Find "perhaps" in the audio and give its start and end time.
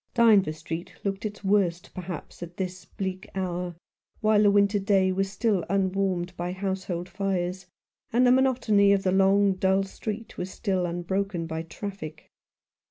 1.93-2.41